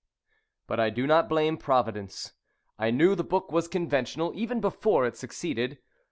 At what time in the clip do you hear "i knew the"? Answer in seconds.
2.79-3.23